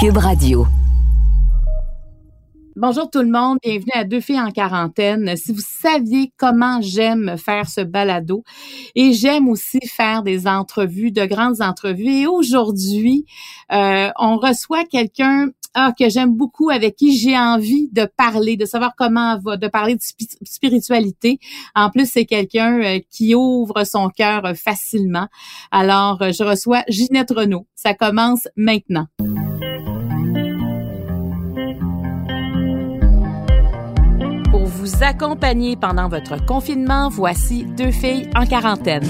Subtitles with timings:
[0.00, 0.64] Cube Radio.
[2.76, 5.36] Bonjour tout le monde, bienvenue à Deux filles en quarantaine.
[5.36, 8.44] Si vous saviez comment j'aime faire ce balado
[8.94, 12.22] et j'aime aussi faire des entrevues, de grandes entrevues.
[12.22, 13.26] Et aujourd'hui,
[13.72, 18.66] euh, on reçoit quelqu'un ah, que j'aime beaucoup, avec qui j'ai envie de parler, de
[18.66, 20.02] savoir comment va, de parler de
[20.44, 21.40] spiritualité.
[21.74, 25.26] En plus, c'est quelqu'un euh, qui ouvre son cœur facilement.
[25.72, 27.66] Alors, je reçois Ginette Renault.
[27.74, 29.08] Ça commence maintenant.
[35.80, 39.04] Pendant votre confinement, voici deux filles en quarantaine.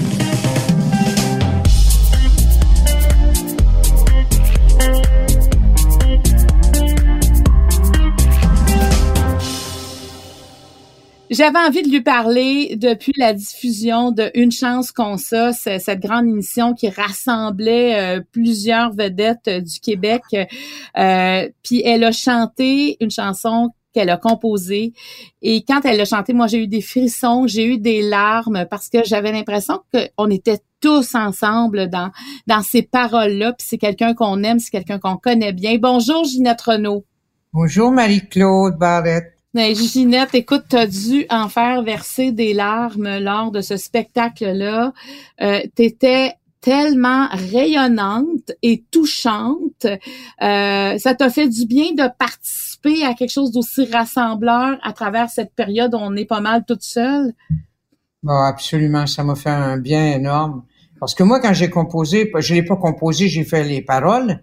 [11.31, 16.25] J'avais envie de lui parler depuis la diffusion de Une chance qu'on ça, cette grande
[16.25, 20.23] émission qui rassemblait euh, plusieurs vedettes du Québec.
[20.33, 24.93] Euh, puis elle a chanté une chanson qu'elle a composé.
[25.41, 28.89] Et quand elle l'a chanté, moi, j'ai eu des frissons, j'ai eu des larmes parce
[28.89, 32.11] que j'avais l'impression qu'on était tous ensemble dans,
[32.47, 33.53] dans ces paroles-là.
[33.53, 35.77] Puis c'est quelqu'un qu'on aime, c'est quelqu'un qu'on connaît bien.
[35.77, 37.05] Bonjour, Ginette Renault.
[37.51, 39.33] Bonjour, Marie-Claude Barrette.
[39.55, 44.93] Mais Ginette, écoute, tu as dû en faire verser des larmes lors de ce spectacle-là.
[45.41, 49.85] Euh, tu étais tellement rayonnante et touchante.
[49.85, 55.29] Euh, ça t'a fait du bien de participer à quelque chose d'aussi rassembleur à travers
[55.29, 57.33] cette période où on est pas mal toute seule?
[58.23, 60.63] Bon, absolument, ça m'a fait un bien énorme.
[60.99, 64.41] Parce que moi, quand j'ai composé, je l'ai pas composé, j'ai fait les paroles.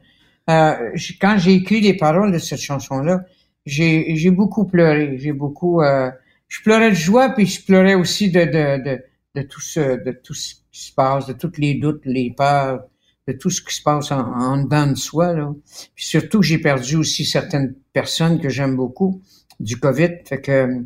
[0.49, 3.25] Euh, quand j'ai écrit les paroles de cette chanson-là,
[3.67, 5.19] j'ai, beaucoup pleuré.
[5.19, 6.11] J'ai beaucoup, euh,
[6.49, 9.03] je pleurais de joie, puis je pleurais aussi de, de, de,
[9.35, 12.85] de tout ce, de tout ce qui se passe, de tous les doutes, les peurs,
[13.27, 15.33] de tout ce qui se passe en, en dedans de soi.
[15.33, 15.53] Là.
[15.95, 19.23] Puis surtout, j'ai perdu aussi certaines personnes que j'aime beaucoup
[19.59, 20.11] du COVID.
[20.27, 20.85] Fait que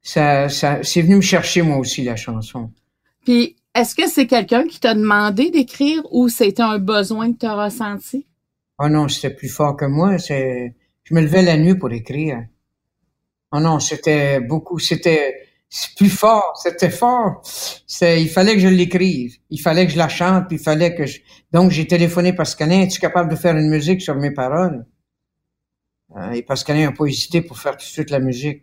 [0.00, 2.70] ça, ça c'est venu me chercher moi aussi la chanson.
[3.24, 7.46] Puis est-ce que c'est quelqu'un qui t'a demandé d'écrire ou c'était un besoin que tu
[7.46, 8.26] as ressenti?
[8.78, 10.18] Oh non, c'était plus fort que moi.
[10.18, 12.44] C'est, je me levais la nuit pour écrire.
[13.50, 17.42] Oh non, c'était beaucoup, c'était, c'est plus fort, c'était fort.
[17.86, 20.94] C'est, il fallait que je l'écrive, il fallait que je la chante, puis il fallait
[20.94, 21.18] que je.
[21.52, 24.86] Donc j'ai téléphoné Pascalin, es-tu capable de faire une musique sur mes paroles?
[26.16, 28.62] Euh, Et Pascalin n'a pas hésité pour faire tout de suite la musique.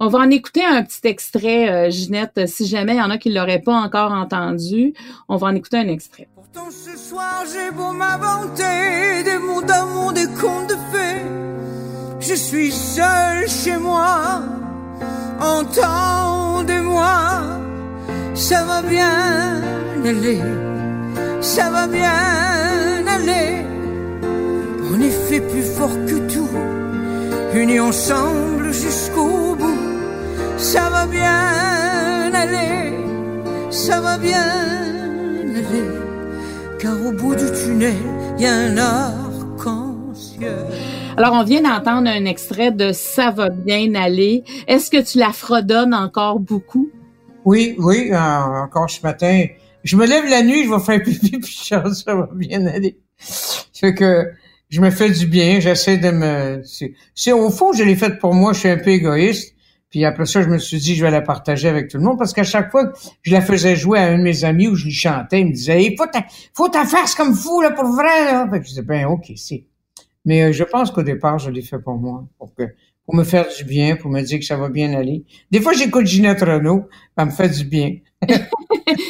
[0.00, 3.18] On va en écouter un petit extrait, euh, Ginette, si jamais il y en a
[3.18, 4.94] qui l'auraient pas encore entendu.
[5.28, 6.28] On va en écouter un extrait.
[6.34, 11.22] Pourtant ce soir j'ai beau m'inventer des mots d'amour, des contes de fées,
[12.18, 14.42] je suis seul chez moi
[15.40, 17.14] entendez-moi,
[18.34, 19.62] ça va bien
[20.04, 20.40] aller,
[21.40, 23.64] ça va bien aller.
[24.92, 26.50] On est fait plus fort que tout,
[27.54, 29.80] unis ensemble jusqu'au bout,
[30.56, 32.92] ça va bien aller,
[33.70, 34.50] ça va bien
[35.60, 35.90] aller.
[36.78, 37.94] Car au bout du tunnel,
[38.38, 40.75] il y a un arc-en-ciel.
[41.18, 44.44] Alors, on vient d'entendre un extrait de Ça va bien aller.
[44.68, 46.90] Est-ce que tu la fredonnes encore beaucoup?
[47.46, 49.46] Oui, oui, euh, encore ce matin.
[49.82, 52.98] Je me lève la nuit, je vais faire pipi, puis ça va bien aller.
[53.16, 54.30] Fait que
[54.68, 56.62] je me fais du bien, j'essaie de me...
[57.14, 59.54] C'est au fond, je l'ai fait pour moi, je suis un peu égoïste.
[59.88, 62.18] Puis après ça, je me suis dit, je vais la partager avec tout le monde
[62.18, 64.74] parce qu'à chaque fois que je la faisais jouer à un de mes amis où
[64.74, 67.86] je lui chantais, il me disait, hey, faut ta, faut face comme fou, là, pour
[67.86, 68.46] vrai, là.
[68.50, 69.64] Fait que je disais, ben, ok, c'est,
[70.26, 72.64] mais euh, je pense qu'au départ, je l'ai fait pour moi, pour que
[73.06, 75.24] pour me faire du bien, pour me dire que ça va bien aller.
[75.52, 77.96] Des fois, j'écoute Ginette Renault, ça me fait du bien.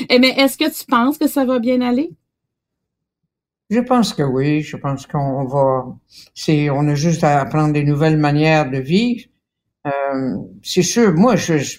[0.09, 2.11] Eh mais est-ce que tu penses que ça va bien aller?
[3.69, 4.63] Je pense que oui.
[4.63, 5.87] Je pense qu'on va.
[6.35, 9.27] C'est, on a juste à apprendre des nouvelles manières de vivre.
[9.87, 11.13] Euh, c'est sûr.
[11.13, 11.79] Moi, je, je,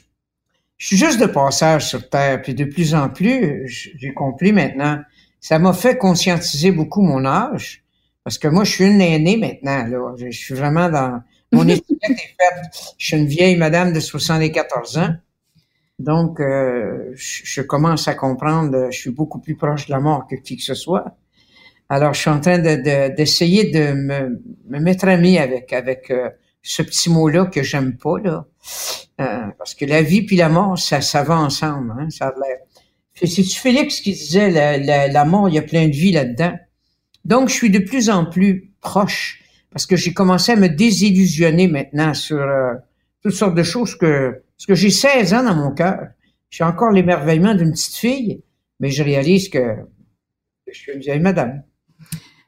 [0.77, 4.99] suis juste de passage sur Terre, puis de plus en plus, j'ai compris maintenant.
[5.39, 7.83] Ça m'a fait conscientiser beaucoup mon âge.
[8.27, 9.87] Parce que moi, je suis une aînée maintenant.
[9.87, 10.13] Là.
[10.17, 11.21] Je, suis vraiment dans...
[11.53, 12.93] Mon étiquette est faite.
[12.97, 15.15] Je suis une vieille madame de 74 ans.
[15.97, 20.35] Donc, euh, je, commence à comprendre, je suis beaucoup plus proche de la mort que
[20.35, 21.15] qui que ce soit.
[21.87, 26.29] Alors, je suis en train d'essayer de, de, me, me, mettre ami avec avec euh,
[26.61, 28.45] ce petit mot-là que j'aime pas là,
[29.21, 31.93] euh, parce que la vie puis la mort, ça, ça va ensemble.
[31.97, 32.57] Hein, ça a l'air.
[33.13, 36.57] C'est-tu Félix qui disait la, la, la mort, il y a plein de vie là-dedans.
[37.27, 41.67] Donc, je suis de plus en plus proche parce que j'ai commencé à me désillusionner
[41.67, 42.73] maintenant sur euh,
[43.21, 46.07] toutes sortes de choses que parce que j'ai 16 ans dans mon cœur.
[46.49, 48.41] J'ai encore l'émerveillement d'une petite fille,
[48.79, 49.75] mais je réalise que
[50.71, 51.63] je suis une vieille madame.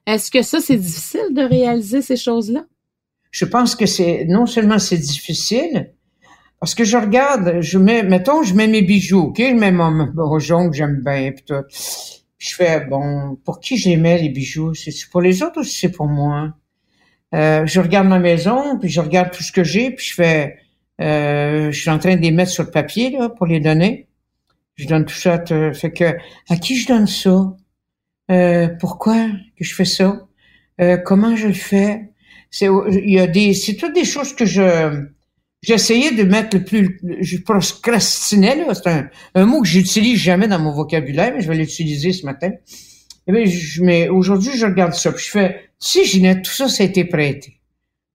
[0.08, 2.66] Est-ce que ça, c'est difficile de réaliser ces choses-là?
[3.31, 5.94] Je pense que c'est, non seulement c'est difficile,
[6.62, 9.38] parce que je regarde, je mets, mettons, je mets mes bijoux, ok?
[9.40, 11.54] Je mets mon, mon que j'aime bien, pis tout.
[12.39, 14.74] Je fais, bon, pour qui je les bijoux?
[14.74, 16.53] C'est pour les autres ou c'est pour moi?
[17.36, 20.57] Euh, je regarde ma maison, puis je regarde tout ce que j'ai, puis je fais,
[21.00, 24.07] euh, je suis en train de les mettre sur le papier, là, pour les donner.
[24.75, 25.44] Je donne tout ça,
[25.74, 26.18] fait que,
[26.50, 27.56] à qui je donne ça?
[28.31, 29.27] Euh, pourquoi
[29.57, 30.27] que je fais ça?
[30.80, 32.09] Euh, comment je le fais?
[32.50, 35.06] C'est, il y a des, c'est toutes des choses que je,
[35.61, 38.73] j'essayais de mettre le plus, je procrastinais, là.
[38.73, 42.25] C'est un, un mot que j'utilise jamais dans mon vocabulaire, mais je vais l'utiliser ce
[42.25, 42.51] matin.
[43.27, 46.67] Et eh je, mais aujourd'hui, je regarde ça, puis je fais, si Ginette, tout ça,
[46.67, 47.59] ça a été prêté.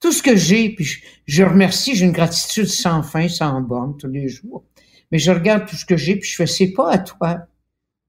[0.01, 3.97] Tout ce que j'ai, puis je, je remercie, j'ai une gratitude sans fin, sans borne,
[3.97, 4.65] tous les jours.
[5.13, 7.47] Mais je regarde tout ce que j'ai, puis je fais, c'est pas à toi.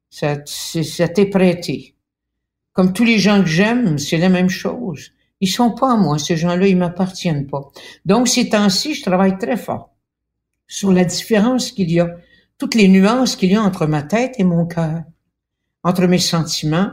[0.09, 1.93] Ça, ça t'est prêté.
[2.73, 5.11] Comme tous les gens que j'aime, c'est la même chose.
[5.45, 7.71] Ils sont pas à moi, ces gens-là, ils m'appartiennent pas.
[8.03, 9.91] Donc, ces temps-ci, je travaille très fort
[10.67, 12.09] sur la différence qu'il y a,
[12.57, 15.03] toutes les nuances qu'il y a entre ma tête et mon cœur,
[15.83, 16.89] entre mes sentiments,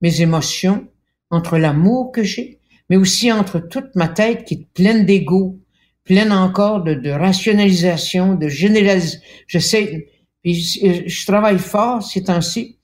[0.00, 0.88] mes émotions,
[1.28, 2.58] entre l'amour que j'ai,
[2.88, 5.58] mais aussi entre toute ma tête qui est pleine d'ego,
[6.04, 9.20] pleine encore de, rationalisation, de généralisation.
[9.46, 10.08] Je sais,
[10.42, 12.78] je travaille fort ces temps-ci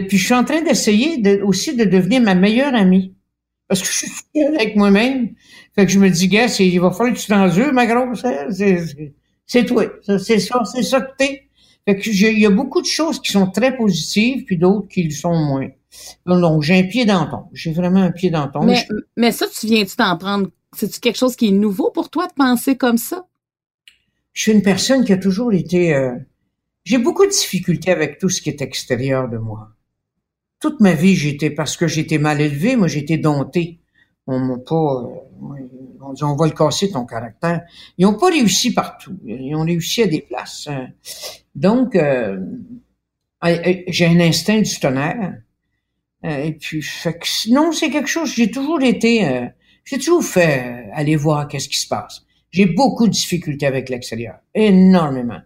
[0.00, 3.14] puis je suis en train d'essayer aussi de devenir ma meilleure amie.
[3.72, 5.30] Parce que je suis seule avec moi-même.
[5.74, 8.22] Fait que je me dis, gars, il va falloir que tu t'en ma grosse.
[9.46, 9.84] C'est toi.
[10.18, 11.48] C'est ça, c'est ça que t'es.
[11.86, 15.04] Fait que il y a beaucoup de choses qui sont très positives, puis d'autres qui
[15.04, 15.68] le sont moins.
[16.26, 17.44] Donc, j'ai un pied dans ton.
[17.54, 18.62] J'ai vraiment un pied dans ton.
[18.62, 18.86] Mais,
[19.16, 20.50] mais ça, tu viens-tu t'en prendre?
[20.76, 23.26] C'est-tu quelque chose qui est nouveau pour toi de penser comme ça?
[24.34, 25.94] Je suis une personne qui a toujours été...
[25.94, 26.12] Euh,
[26.84, 29.70] j'ai beaucoup de difficultés avec tout ce qui est extérieur de moi
[30.62, 33.80] toute ma vie, j'étais, parce que j'étais mal élevé, moi, j'étais dompté.
[34.28, 35.56] On m'a pas, euh,
[36.00, 37.62] on dit, on va le casser, ton caractère.
[37.98, 39.18] Ils ont pas réussi partout.
[39.26, 40.68] Ils ont réussi à des places.
[40.70, 40.86] Hein.
[41.56, 42.38] Donc, euh,
[43.88, 45.34] j'ai un instinct du tonnerre.
[46.24, 49.50] Euh, et puis, fait que, non, c'est quelque chose, j'ai toujours été,
[49.84, 52.22] j'ai toujours fait aller voir qu'est-ce qui se passe.
[52.52, 54.36] J'ai beaucoup de difficultés avec l'extérieur.
[54.54, 55.40] Énormément.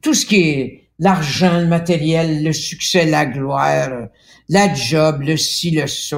[0.00, 4.08] Tout ce qui est l'argent, le matériel, le succès, la gloire,
[4.48, 6.16] la job, le ci, le ça,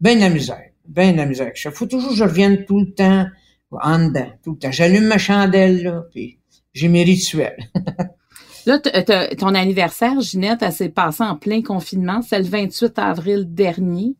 [0.00, 1.52] ben la misère, ben la misère.
[1.54, 3.26] Il faut toujours que je revienne tout le temps
[3.70, 4.72] en dedans, tout le temps.
[4.72, 6.38] J'allume ma chandelle, là, puis
[6.72, 7.58] j'ai mes rituels.
[8.66, 8.78] là,
[9.36, 12.22] ton anniversaire, Ginette, elle s'est passée en plein confinement.
[12.22, 14.14] C'est le 28 avril dernier.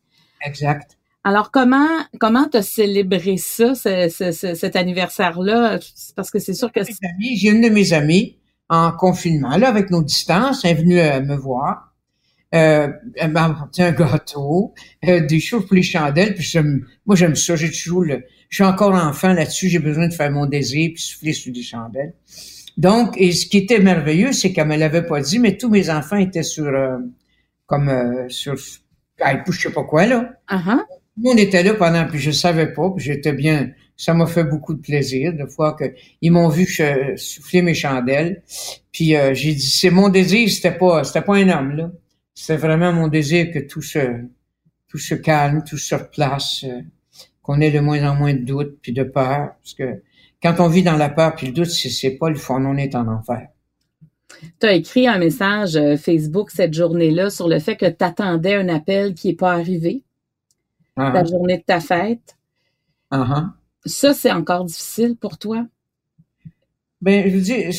[0.44, 0.98] Exact.
[1.24, 1.88] Alors, comment
[2.20, 5.78] comment t'as célébré ça, cet anniversaire-là?
[6.16, 6.80] Parce que c'est sûr que...
[7.34, 8.38] J'ai une de mes amies
[8.68, 11.87] en confinement, là, avec nos distances, elle est venue euh, me voir.
[12.54, 14.72] Euh, elle m'a apporté un gâteau,
[15.06, 16.50] euh, des choses pour les chandelles, puis
[17.04, 20.30] moi j'aime ça, j'ai toujours le, je suis encore enfant là-dessus, j'ai besoin de faire
[20.30, 22.14] mon désir puis souffler sur des chandelles.
[22.78, 25.90] Donc, et ce qui était merveilleux, c'est qu'elle me l'avait pas dit, mais tous mes
[25.90, 26.96] enfants étaient sur, euh,
[27.66, 30.32] comme euh, sur, je sais pas quoi là.
[30.48, 30.80] Uh-huh.
[31.24, 34.74] On était là pendant, puis je savais pas, puis j'étais bien, ça m'a fait beaucoup
[34.74, 35.84] de plaisir de fois que
[36.22, 36.66] ils m'ont vu
[37.16, 38.42] souffler mes chandelles.
[38.92, 41.90] Puis euh, j'ai dit, c'est mon désir, c'était pas, c'était pas un homme là.
[42.40, 43.98] C'était vraiment mon désir que tout se,
[44.86, 46.82] tout se calme, tout se replace, euh,
[47.42, 50.02] qu'on ait de moins en moins de doutes puis de peur, parce que
[50.40, 52.76] quand on vit dans la peur puis le doute, c'est, c'est pas le fond, on
[52.76, 53.48] est en enfer.
[54.60, 58.54] Tu as écrit un message euh, Facebook cette journée-là sur le fait que tu attendais
[58.54, 60.04] un appel qui n'est pas arrivé,
[60.96, 61.12] uh-huh.
[61.12, 62.36] la journée de ta fête.
[63.10, 63.50] Uh-huh.
[63.84, 65.66] Ça, c'est encore difficile pour toi?
[67.02, 67.72] Ben, je veux dire,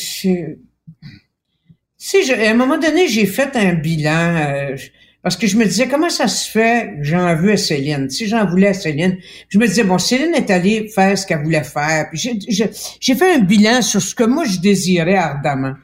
[2.02, 4.76] Si je, à un moment donné, j'ai fait un bilan euh,
[5.22, 8.08] parce que je me disais comment ça se fait que j'en veux à Céline.
[8.08, 9.18] Si j'en voulais à Céline,
[9.50, 12.08] je me disais bon, Céline est allée faire ce qu'elle voulait faire.
[12.14, 15.74] J'ai fait un bilan sur ce que moi je désirais ardemment.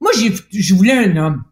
[0.00, 0.12] Moi,
[0.50, 1.44] je voulais un homme.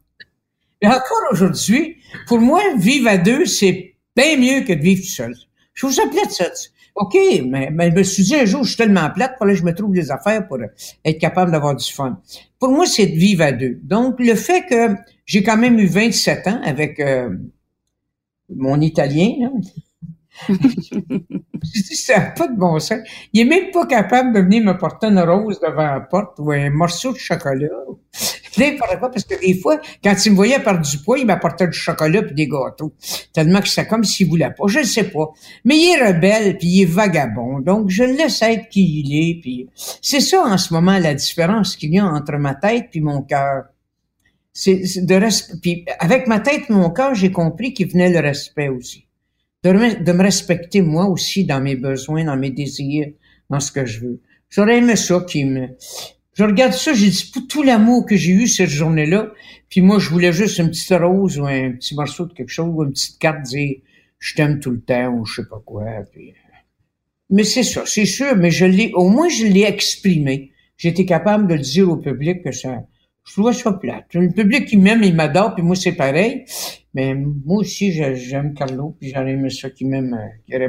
[0.80, 5.08] Et encore aujourd'hui, pour moi, vivre à deux, c'est bien mieux que de vivre tout
[5.08, 5.34] seul.
[5.74, 6.46] Je ça plaît de ça.
[6.94, 9.54] OK, mais, mais je me suis dit un jour, je suis tellement plate, pour que
[9.54, 10.58] je me trouve des affaires pour
[11.04, 12.20] être capable d'avoir du fun.
[12.60, 13.80] Pour moi, c'est de vivre à deux.
[13.82, 14.94] Donc, le fait que
[15.26, 17.30] j'ai quand même eu 27 ans avec euh,
[18.48, 19.48] mon Italien, là,
[20.48, 22.98] je dis, ça n'a pas de bon sens.
[23.32, 26.52] Il est même pas capable de venir me porter une rose devant la porte ou
[26.52, 27.68] un morceau de chocolat.
[28.58, 31.66] N'importe quoi, parce que des fois, quand il me voyait perdre du poids, il m'apportait
[31.66, 32.92] du chocolat puis des gâteaux.
[33.32, 34.66] Tellement que c'est comme s'il voulait pas.
[34.66, 35.30] Je ne sais pas.
[35.64, 37.60] Mais il est rebelle puis il est vagabond.
[37.60, 39.40] Donc, je le laisse être qui il est.
[39.40, 39.68] Puis
[40.02, 43.22] c'est ça, en ce moment, la différence qu'il y a entre ma tête puis mon
[43.22, 43.64] cœur.
[44.52, 45.54] C'est de respect.
[45.60, 49.06] Puis avec ma tête et mon cœur, j'ai compris qu'il venait le respect aussi
[49.64, 53.08] de, me- de me respecter moi aussi dans mes besoins, dans mes désirs,
[53.50, 54.20] dans ce que je veux.
[54.50, 55.70] J'aurais aimé ça qui me...
[56.34, 59.30] Je regarde ça, j'ai dit tout l'amour que j'ai eu cette journée-là,
[59.68, 62.70] puis moi je voulais juste une petite rose ou un petit morceau de quelque chose,
[62.74, 63.76] ou une petite carte dire
[64.18, 65.84] je t'aime tout le temps ou je sais pas quoi.
[65.84, 66.02] Euh,
[67.30, 70.50] Mais c'est ça, c'est sûr, mais je l'ai, au moins je l'ai exprimé.
[70.76, 72.84] J'étais capable de le dire au public que ça,
[73.26, 74.06] je trouvais ça plate.
[74.14, 76.44] Le public qui m'aime, il m'adore, puis moi c'est pareil.
[76.94, 80.14] Mais moi aussi, j'aime Carlo, puis j'aurais aimé ça qu'il m'aime,
[80.52, 80.68] euh,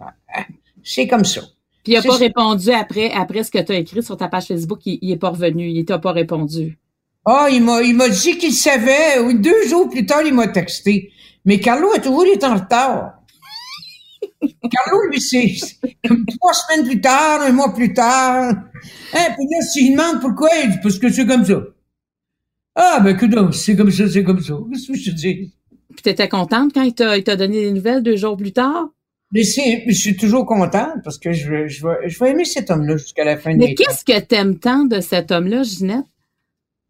[0.00, 0.46] à- à-
[0.82, 1.42] C'est comme ça.
[1.82, 4.28] Puis il a C'est pas répondu après, après ce que tu as écrit sur ta
[4.28, 6.78] page Facebook, il, il est pas revenu, il t'a pas répondu.
[7.24, 9.20] Ah, il m'a, il m'a dit qu'il savait.
[9.20, 11.12] Oui, Deux jours plus tard, il m'a texté.
[11.44, 13.14] Mais Carlo a toujours été en retard.
[14.42, 15.54] Carlo, lui, c'est
[16.06, 18.54] comme trois semaines plus tard, un mois plus tard.
[19.14, 21.62] Hein, puis là, s'il demande pourquoi, il dit, parce que c'est comme ça.
[22.74, 24.54] Ah, ben, que non, c'est comme ça, c'est comme ça.
[24.72, 25.52] Qu'est-ce que je te dis?
[25.90, 28.88] Puis t'étais contente quand il t'a, il t'a donné des nouvelles deux jours plus tard?
[29.32, 32.44] Mais c'est, je suis toujours content parce que je vais, je vais, je vais aimer
[32.44, 33.84] cet homme-là jusqu'à la fin de Mais mes temps.
[33.84, 36.04] qu'est-ce que t'aimes tant de cet homme-là, Ginette?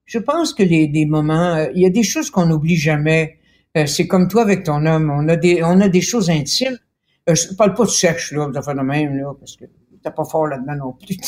[0.05, 3.39] Je pense que les, des moments, euh, il y a des choses qu'on n'oublie jamais.
[3.77, 5.11] Euh, c'est comme toi avec ton homme.
[5.11, 6.79] On a des, on a des choses intimes.
[7.29, 9.65] Euh, je parle pas de sexe, là, de de même, là, parce que
[10.03, 11.17] t'es pas fort là-dedans non plus.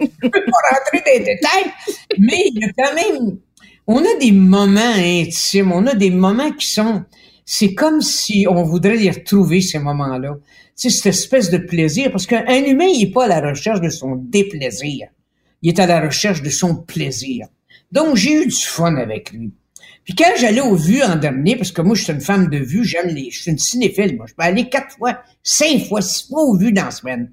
[0.00, 1.72] Je peux pas rentrer dans les détails.
[2.18, 3.38] Mais il y a quand même,
[3.86, 5.72] on a des moments intimes.
[5.72, 7.04] On a des moments qui sont,
[7.48, 10.36] c'est comme si on voudrait les retrouver, ces moments-là.
[10.74, 13.88] Sais, cette espèce de plaisir, parce qu'un humain, il est pas à la recherche de
[13.88, 15.06] son déplaisir.
[15.62, 17.46] Il est à la recherche de son plaisir.
[17.92, 19.52] Donc, j'ai eu du fun avec lui.
[20.04, 22.58] Puis quand j'allais aux vues en dernier, parce que moi, je suis une femme de
[22.58, 24.26] vue, j'aime les, je suis une cinéphile, moi.
[24.28, 27.32] Je peux aller quatre fois, cinq fois, six fois aux vues dans la semaine.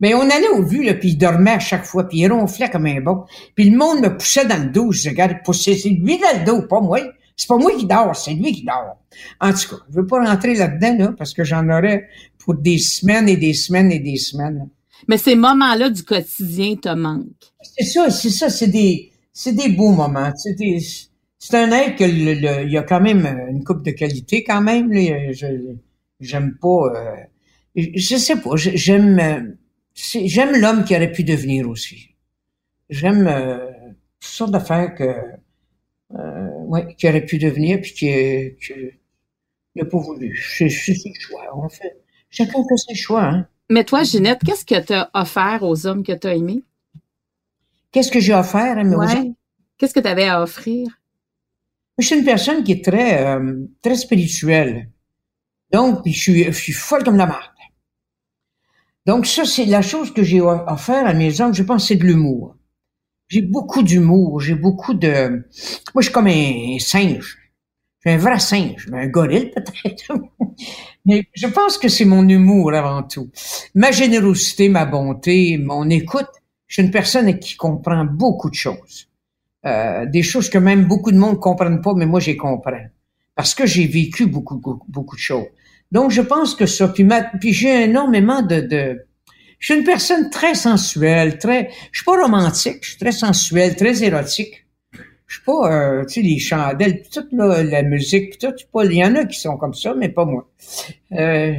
[0.00, 2.70] Mais on allait aux vues, là, puis il dormait à chaque fois, puis il ronflait
[2.70, 3.24] comme un bon.
[3.56, 4.92] Puis le monde me poussait dans le dos.
[4.92, 7.00] Je disais, regarde, poussez, c'est lui dans le dos, pas moi.
[7.38, 8.98] C'est pas moi qui dors, c'est lui qui dort.
[9.40, 12.78] En tout cas, je veux pas rentrer là-dedans, là, parce que j'en aurais pour des
[12.78, 14.68] semaines et des semaines et des semaines.
[15.06, 17.52] Mais ces moments-là du quotidien te manquent.
[17.62, 20.32] C'est ça, c'est ça, c'est des, c'est des beaux moments.
[20.34, 20.80] C'est des,
[21.38, 24.42] c'est un être que le, le- il y a quand même une coupe de qualité
[24.42, 24.90] quand même.
[24.92, 25.32] Là.
[25.32, 25.46] Je,
[26.18, 27.14] j'aime pas, euh,
[27.76, 29.56] je, sais pas, j'aime,
[29.94, 32.16] j'aime l'homme qui aurait pu devenir aussi.
[32.90, 33.58] J'aime euh,
[34.18, 35.04] toutes sortes d'affaires que,
[36.18, 38.92] euh, ouais, qui aurait pu devenir puis qui, que,
[39.74, 40.36] il a pas voulu.
[40.56, 41.42] C'est, c'est ses choix.
[41.54, 43.24] On fait, chacun fait ses choix.
[43.24, 43.48] Hein.
[43.70, 46.64] Mais toi, Ginette, qu'est-ce que t'as offert aux hommes que t'as aimés?
[47.92, 49.32] Qu'est-ce que j'ai offert à mes aux Ouais.
[49.78, 50.88] Qu'est-ce que t'avais à offrir?
[51.98, 54.90] Je suis une personne qui est très, euh, très spirituelle.
[55.72, 57.52] Donc, puis je suis, je suis folle comme la marde.
[59.06, 62.04] Donc, ça, c'est la chose que j'ai offert à mes hommes, je pense, c'est de
[62.04, 62.57] l'humour.
[63.28, 65.44] J'ai beaucoup d'humour, j'ai beaucoup de...
[65.94, 67.38] Moi, je suis comme un singe.
[68.04, 70.12] Je un vrai singe, un gorille peut-être.
[71.04, 73.30] mais je pense que c'est mon humour avant tout.
[73.74, 76.28] Ma générosité, ma bonté, mon écoute.
[76.66, 79.08] Je suis une personne qui comprend beaucoup de choses.
[79.66, 82.86] Euh, des choses que même beaucoup de monde comprennent pas, mais moi, j'y comprends.
[83.34, 84.56] Parce que j'ai vécu beaucoup,
[84.88, 85.46] beaucoup, de choses.
[85.90, 89.06] Donc, je pense que ça, puis j'ai énormément de, de,
[89.58, 93.76] je suis une personne très sensuelle, très, je suis pas romantique, je suis très sensuelle,
[93.76, 94.66] très érotique.
[95.26, 99.04] Je suis pas, euh, tu sais, les chandelles, toute la, musique, tout, pas, il y
[99.04, 100.48] en a qui sont comme ça, mais pas moi.
[101.12, 101.52] Euh,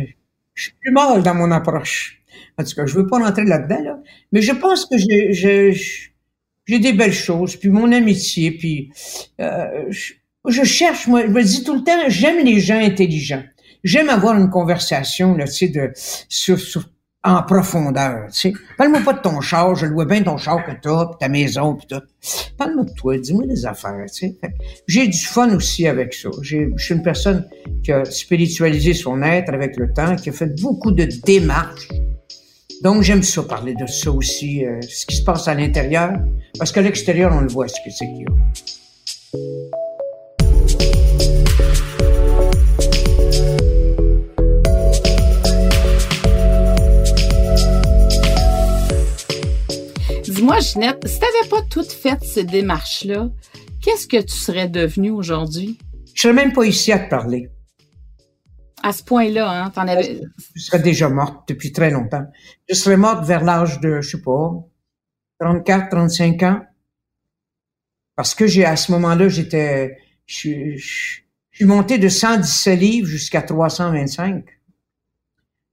[0.55, 2.21] je suis plus mal dans mon approche.
[2.57, 3.99] En tout cas, je veux pas rentrer là-dedans, là.
[4.31, 5.73] Mais je pense que j'ai, j'ai,
[6.65, 8.91] j'ai des belles choses, puis mon amitié, puis
[9.39, 10.13] euh, je,
[10.47, 13.43] je cherche, moi, je me dis tout le temps, j'aime les gens intelligents.
[13.83, 16.89] J'aime avoir une conversation, là, tu sais, de, sur, sur,
[17.23, 18.53] en profondeur, tu sais.
[18.77, 21.75] Parle-moi pas de ton char, je le bien ton char que t'as, puis ta maison,
[21.75, 22.01] puis tout.
[22.57, 24.37] Parle-moi de toi, dis-moi des affaires, tu sais.
[24.87, 26.29] J'ai du fun aussi avec ça.
[26.41, 27.45] Je suis une personne
[27.83, 31.89] qui a spiritualisé son être avec le temps, qui a fait beaucoup de démarches.
[32.83, 36.13] Donc, j'aime ça, parler de ça aussi, euh, ce qui se passe à l'intérieur,
[36.57, 39.88] parce qu'à l'extérieur, on le voit, ce que c'est qu'il y a.
[50.59, 53.29] Dis-moi, Ginette, si t'avais pas toutes fait ces démarches-là,
[53.81, 55.77] qu'est-ce que tu serais devenue aujourd'hui?
[56.13, 57.49] Je serais même pas ici à te parler.
[58.83, 60.21] À ce point-là, hein, t'en avais.
[60.55, 62.25] Je serais déjà morte depuis très longtemps.
[62.67, 64.51] Je serais morte vers l'âge de, je sais pas,
[65.39, 66.61] 34, 35 ans.
[68.15, 73.41] Parce que j'ai, à ce moment-là, j'étais, je, je suis monté de 117 livres jusqu'à
[73.41, 74.43] 325.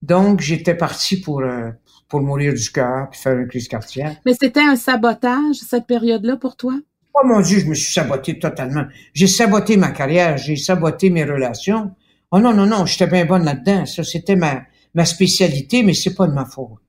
[0.02, 1.70] Donc, j'étais parti pour, euh,
[2.08, 4.18] pour mourir du cœur puis faire une crise cardiaque.
[4.24, 6.74] Mais c'était un sabotage, cette période-là, pour toi?
[7.14, 8.84] Oh mon Dieu, je me suis saboté totalement.
[9.14, 11.92] J'ai saboté ma carrière, j'ai saboté mes relations.
[12.30, 13.86] Oh non, non, non, j'étais bien bonne là-dedans.
[13.86, 14.62] Ça, c'était ma,
[14.94, 16.82] ma spécialité, mais c'est pas de ma faute.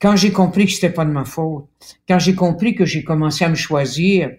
[0.00, 1.68] Quand j'ai compris que c'était pas de ma faute,
[2.08, 4.30] quand j'ai compris que j'ai commencé à me choisir,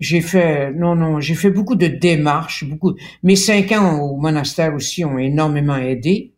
[0.00, 2.94] j'ai fait, non, non, j'ai fait beaucoup de démarches, beaucoup.
[3.22, 6.34] Mes cinq ans au monastère aussi ont énormément aidé.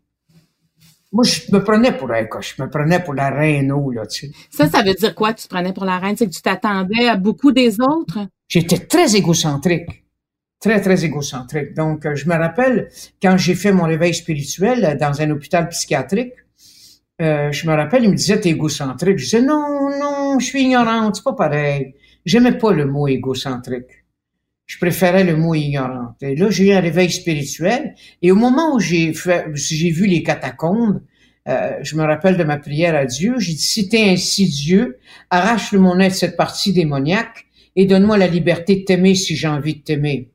[1.10, 4.32] Moi, je me prenais pour je me prenais pour la reine là, tu sais.
[4.50, 6.16] Ça, ça veut dire quoi, tu te prenais pour la reine?
[6.16, 8.18] C'est que tu t'attendais à beaucoup des autres?
[8.48, 10.04] J'étais très égocentrique.
[10.60, 11.74] Très, très égocentrique.
[11.74, 12.88] Donc, euh, je me rappelle,
[13.22, 16.32] quand j'ai fait mon réveil spirituel dans un hôpital psychiatrique,
[17.20, 19.18] euh, je me rappelle, il me disait, t'es égocentrique.
[19.18, 21.94] Je disais, non, non, je suis ignorante, c'est pas pareil.
[22.24, 24.04] J'aimais pas le mot égocentrique.
[24.68, 26.22] Je préférais le mot ignorante.
[26.22, 27.94] Et là, j'ai eu un réveil spirituel.
[28.20, 31.00] Et au moment où j'ai vu les catacombes,
[31.48, 33.36] euh, je me rappelle de ma prière à Dieu.
[33.38, 34.98] J'ai dit, si t'es ainsi Dieu,
[35.30, 37.46] arrache le mon être cette partie démoniaque
[37.76, 40.30] et donne-moi la liberté de t'aimer si j'ai envie de t'aimer.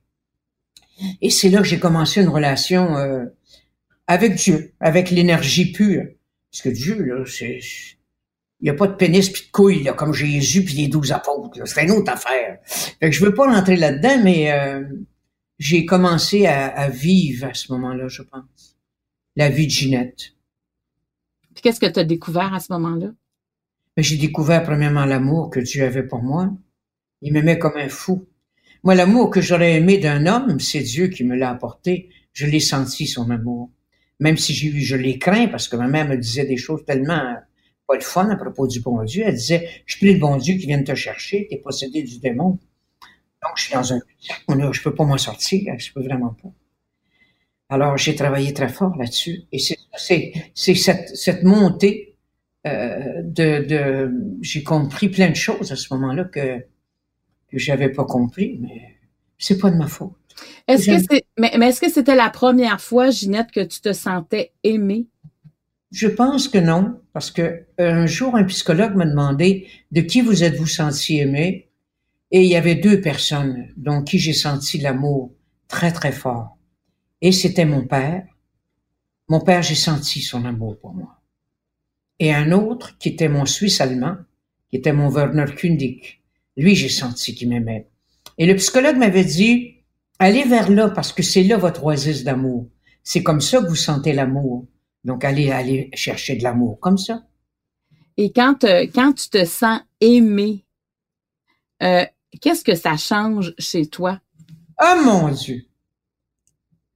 [1.21, 3.25] Et c'est là que j'ai commencé une relation euh,
[4.07, 6.05] avec Dieu, avec l'énergie pure.
[6.51, 7.59] Parce que Dieu, là, c'est
[8.63, 11.11] il n'y a pas de pénis puis de couilles, là, comme Jésus puis les douze
[11.11, 11.59] apôtres.
[11.65, 12.59] C'est une autre affaire.
[12.63, 14.85] Fait que je veux pas rentrer là-dedans, mais euh,
[15.59, 18.77] j'ai commencé à, vivre à ce moment-là, je pense.
[19.35, 20.31] La vie de Ginette.
[21.53, 23.11] Puis qu'est-ce que tu as découvert à ce moment-là?
[23.97, 26.49] Ben, j'ai découvert premièrement l'amour que Dieu avait pour moi.
[27.21, 28.29] Il m'aimait comme un fou.
[28.85, 32.07] Moi, l'amour que j'aurais aimé d'un homme, c'est Dieu qui me l'a apporté.
[32.31, 33.71] Je l'ai senti, son amour.
[34.21, 37.35] Même si j'ai je l'ai craint parce que ma mère me disait des choses tellement
[37.87, 39.23] pas le fun à propos du bon Dieu.
[39.25, 42.59] Elle disait, je prie le bon Dieu qui vient te chercher, t'es possédé du démon.
[43.41, 43.99] Donc, je suis dans un
[44.71, 46.49] je peux pas m'en sortir, je peux vraiment pas.
[47.69, 49.43] Alors, j'ai travaillé très fort là-dessus.
[49.51, 52.15] Et c'est, c'est, cette, cette montée
[52.65, 54.11] euh, de, de
[54.41, 56.59] j'ai compris plein de choses à ce moment-là que,
[57.49, 58.95] que j'avais pas compris, mais
[59.37, 60.13] c'est pas de ma faute.
[60.67, 63.91] Est-ce que c'est, mais, mais est-ce que c'était la première fois, Ginette, que tu te
[63.91, 65.07] sentais aimée?
[65.93, 70.43] Je pense que non, parce que un jour, un psychologue m'a demandé de qui vous
[70.43, 71.69] êtes-vous senti aimé,
[72.31, 75.35] et il y avait deux personnes dont qui j'ai senti l'amour
[75.67, 76.57] très très fort.
[77.21, 78.25] Et c'était mon père.
[79.29, 81.21] Mon père, j'ai senti son amour pour moi.
[82.17, 84.17] Et un autre qui était mon Suisse allemand,
[84.71, 86.21] qui était mon Werner Kundig.
[86.57, 87.87] Lui, j'ai senti qu'il m'aimait.
[88.39, 89.75] Et le psychologue m'avait dit,
[90.17, 92.67] allez vers là parce que c'est là votre oasis d'amour.
[93.03, 94.65] C'est comme ça que vous sentez l'amour.
[95.03, 97.23] Donc, aller, aller chercher de l'amour comme ça.
[98.17, 100.65] Et quand, euh, quand tu te sens aimé,
[101.81, 102.05] euh,
[102.41, 104.21] qu'est-ce que ça change chez toi?
[104.77, 105.65] Ah, mon Dieu!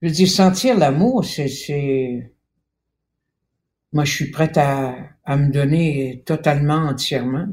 [0.01, 2.31] Je veux dire, sentir l'amour, c'est,
[3.91, 7.47] Moi, je suis prête à, à me donner totalement, entièrement,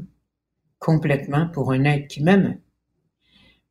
[0.79, 2.59] complètement pour un être qui m'aime.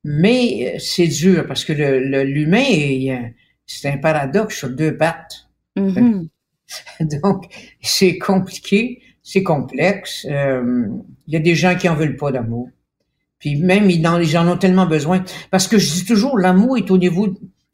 [0.03, 3.31] Mais euh, c'est dur parce que le, l'humain,
[3.65, 5.49] c'est un paradoxe sur deux pattes.
[5.77, 6.29] Mm-hmm.
[7.01, 7.45] Donc,
[7.83, 10.27] c'est compliqué, c'est complexe.
[10.31, 10.87] Euh,
[11.27, 12.69] il y a des gens qui en veulent pas d'amour.
[13.39, 15.23] Puis même, ils en, ont tellement besoin.
[15.51, 17.29] Parce que je dis toujours, l'amour est au niveau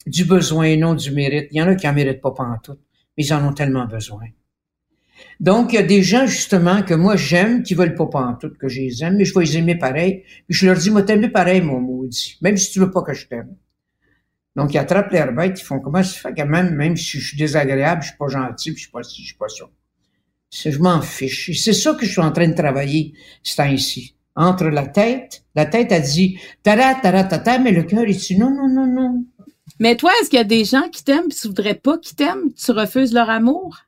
[0.06, 1.48] du besoin et non du mérite.
[1.52, 2.76] Il y en a qui en méritent pas tout,
[3.16, 4.26] mais ils en ont tellement besoin.
[5.38, 8.50] Donc, il y a des gens, justement, que moi, j'aime, qui veulent pas pendant tout
[8.58, 10.24] que je les aime, mais je vais les aimer pareil.
[10.48, 12.38] Puis je leur dis, moi, t'aimes pareil, mon maudit?
[12.42, 13.54] Même si tu veux pas que je t'aime.
[14.56, 17.28] Donc, ils attrapent l'air bête, ils font comment ça fait que même, même si je
[17.28, 19.64] suis désagréable, je suis pas gentil, puis je suis pas ci, je suis pas ça.
[20.50, 21.50] Je m'en fiche.
[21.62, 24.16] C'est ça que je suis en train de travailler, ce temps-ci.
[24.34, 28.38] Entre la tête, la tête a dit tara tara tata, mais le cœur il dit
[28.38, 29.24] non, non, non, non.
[29.78, 32.16] Mais toi, est-ce qu'il y a des gens qui t'aiment et tu voudrais pas qu'ils
[32.16, 32.52] t'aiment?
[32.52, 33.78] Tu refuses leur amour?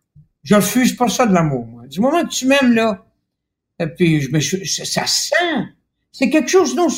[0.42, 1.86] Je refuse pas ça de l'amour, moi.
[1.86, 3.04] Du moment que tu m'aimes, là,
[3.78, 5.34] et puis je me, ça sent.
[6.10, 6.88] C'est quelque chose, non,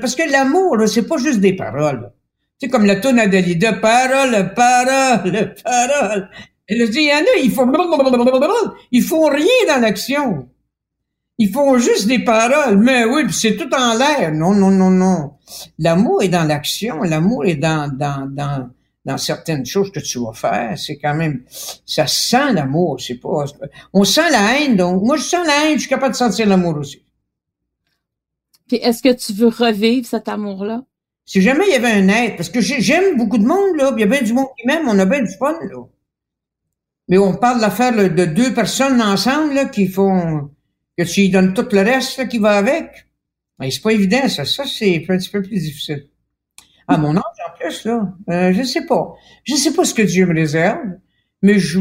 [0.00, 2.10] parce que l'amour, là, c'est pas juste des paroles.
[2.60, 6.30] C'est comme la tonne de parole, parole, parole.
[6.68, 7.70] Et là, il y en a, ils font,
[8.92, 10.48] ils font rien dans l'action.
[11.38, 12.78] Ils font juste des paroles.
[12.78, 14.32] Mais oui, c'est tout en l'air.
[14.32, 15.32] Non, non, non, non.
[15.78, 17.02] L'amour est dans l'action.
[17.02, 18.70] L'amour est dans, dans, dans,
[19.04, 20.78] dans certaines choses que tu vas faire.
[20.78, 21.42] C'est quand même,
[21.84, 23.00] ça sent l'amour.
[23.00, 23.44] C'est pas,
[23.92, 24.76] on sent la haine.
[24.76, 25.74] Donc, moi, je sens la haine.
[25.74, 27.02] Je suis capable de sentir l'amour aussi.
[28.68, 30.84] Puis, est-ce que tu veux revivre cet amour-là?
[31.32, 34.00] Si jamais il y avait un être, parce que j'aime beaucoup de monde, là, il
[34.00, 35.82] y a bien du monde qui m'aime, on a bien du fun, là.
[37.08, 40.50] Mais on parle de l'affaire de deux personnes ensemble, là, qui font,
[40.98, 43.06] que tu donnes tout le reste, là, qui va avec.
[43.58, 44.44] Ben, c'est pas évident, ça.
[44.44, 46.06] Ça, c'est un petit peu plus difficile.
[46.86, 49.14] À mon âge, en plus, là, euh, je sais pas.
[49.44, 50.84] Je sais pas ce que Dieu me réserve,
[51.40, 51.80] mais je,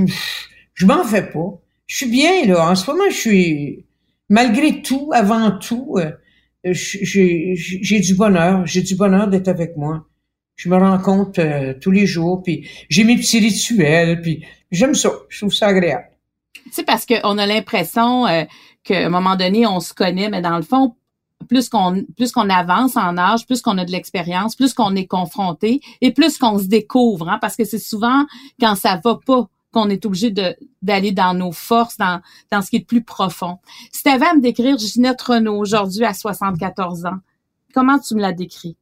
[0.76, 1.60] je m'en fais pas.
[1.88, 2.70] Je suis bien, là.
[2.72, 3.86] En ce moment, je suis,
[4.30, 6.12] malgré tout, avant tout, euh,
[6.64, 10.06] j'ai du bonheur, j'ai du bonheur d'être avec moi.
[10.56, 14.94] je me rends compte euh, tous les jours, puis j'ai mes petits rituels, puis j'aime
[14.94, 15.12] ça.
[15.30, 16.10] Je trouve ça agréable.
[16.72, 18.44] C'est parce qu'on a l'impression euh,
[18.84, 20.96] qu'à un moment donné, on se connaît, mais dans le fond,
[21.48, 25.08] plus qu'on plus qu'on avance en âge, plus qu'on a de l'expérience, plus qu'on est
[25.08, 28.26] confronté et plus qu'on se découvre, hein, parce que c'est souvent
[28.60, 32.70] quand ça va pas qu'on est obligé de d'aller dans nos forces, dans dans ce
[32.70, 33.60] qui est plus profond.
[33.92, 37.20] Si tu avais à me décrire Ginette Renault aujourd'hui à 74 ans,
[37.74, 38.78] comment tu me la décris?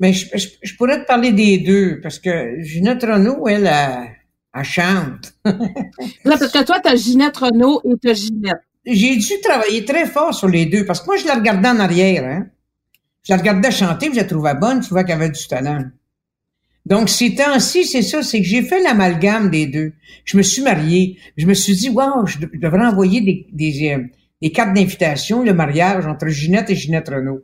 [0.00, 0.26] Mais je,
[0.62, 5.34] je, pourrais te parler des deux parce que Ginette Renault, elle, elle, chante.
[5.44, 9.84] Là, parce que toi, tu as Ginette Renault et tu as Ginette j'ai dû travailler
[9.84, 12.24] très fort sur les deux parce que moi, je la regardais en arrière.
[12.24, 12.46] Hein.
[13.24, 15.84] Je la regardais chanter, je la trouvais bonne, tu vois qu'elle avait du talent.
[16.84, 19.92] Donc, ces temps-ci, c'est ça, c'est que j'ai fait l'amalgame des deux.
[20.24, 21.16] Je me suis marié.
[21.36, 24.02] Je me suis dit, wow, je, devrais envoyer des, des, euh,
[24.40, 27.42] des cartes d'invitation, le mariage entre Ginette et Ginette Renault.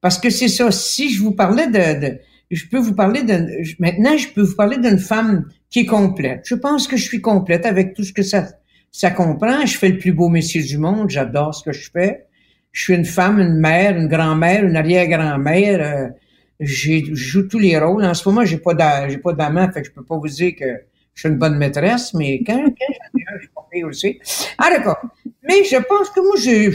[0.00, 2.18] Parce que c'est ça, si je vous parlais de,
[2.50, 3.46] je peux vous parler de,
[3.78, 6.42] maintenant, je peux vous parler d'une femme qui est complète.
[6.44, 8.48] Je pense que je suis complète avec tout ce que ça,
[8.92, 9.66] ça comprend.
[9.66, 11.10] Je fais le plus beau métier du monde.
[11.10, 12.26] J'adore ce que je fais.
[12.72, 15.80] Je suis une femme, une mère, une grand-mère, une arrière-grand-mère.
[15.80, 16.08] Euh,
[16.60, 18.04] je joue tous les rôles.
[18.04, 20.54] En ce moment, j'ai pas j'ai pas d'amant, fait que je peux pas vous dire
[20.58, 20.64] que
[21.14, 24.20] je suis une bonne maîtresse, mais quand, quand j'en ai un, je suis pas aussi.
[24.56, 24.98] Ah, d'accord.
[25.42, 26.70] Mais je pense que moi, j'ai,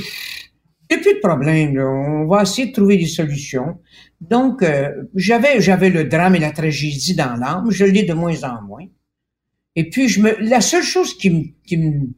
[0.98, 1.80] plus de problème.
[1.80, 3.80] On va essayer de trouver des solutions.
[4.19, 7.72] Donc, euh, j'avais, j'avais le drame et la tragédie dans l'âme.
[7.72, 8.86] Je l'ai de moins en moins.
[9.76, 12.10] Et puis, je me, la seule chose qui me, qui me,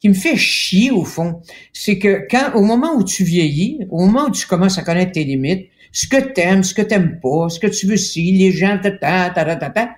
[0.00, 4.04] qui me fait chier, au fond, c'est que quand, au moment où tu vieillis, au
[4.04, 7.48] moment où tu commences à connaître tes limites, ce que t'aimes, ce que t'aimes pas,
[7.48, 9.90] ce que tu veux si, les gens, ta, ta, ta, ta, ta,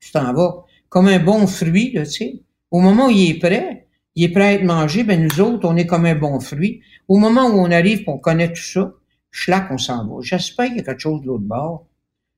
[0.00, 0.64] tu t'en vas.
[0.88, 2.42] Comme un bon fruit, là, tu sais.
[2.70, 5.68] Au moment où il est prêt, il est prêt à être mangé, ben nous autres,
[5.68, 6.80] on est comme un bon fruit.
[7.08, 8.94] Au moment où on arrive, on connaît tout ça,
[9.30, 10.20] schlac, on s'en va.
[10.20, 11.86] J'espère qu'il y a quelque chose de l'autre bord.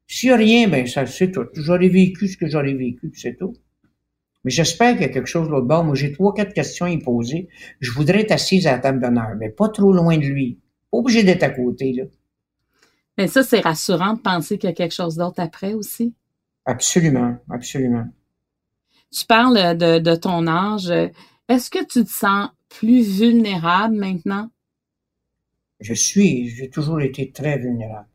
[0.06, 1.46] S'il n'y a rien, ben ça c'est tout.
[1.54, 3.54] J'aurais vécu ce que j'aurais vécu, c'est tout.
[4.44, 5.82] Mais j'espère qu'il y a quelque chose de l'autre bord.
[5.82, 7.48] Moi, j'ai trois, quatre questions à y poser.
[7.80, 10.60] Je voudrais être assise à la table d'honneur, mais pas trop loin de lui.
[10.96, 12.04] Obligé d'être à côté, là.
[13.18, 16.14] Mais ça, c'est rassurant de penser qu'il y a quelque chose d'autre après aussi.
[16.64, 18.06] Absolument, absolument.
[19.10, 20.90] Tu parles de, de ton âge.
[21.48, 24.50] Est-ce que tu te sens plus vulnérable maintenant?
[25.80, 28.08] Je suis, j'ai toujours été très vulnérable.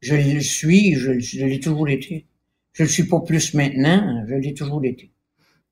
[0.00, 2.26] Je le suis, je, l'ai toujours été.
[2.72, 5.10] Je le suis pas plus maintenant, je l'ai toujours été.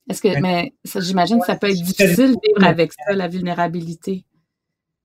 [0.09, 4.25] Est-ce que, mais j'imagine que ça peut être difficile de vivre avec ça, la vulnérabilité.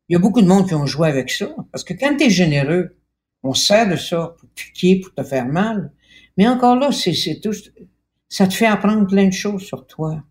[0.10, 1.56] Il y a beaucoup de monde qui ont joué avec ça.
[1.72, 2.98] Parce que quand tu es généreux,
[3.44, 5.92] on sert de ça pour piquer, pour te faire mal.
[6.38, 7.54] Mais encore là, c'est, tout,
[8.28, 10.24] ça te fait apprendre plein de choses sur toi.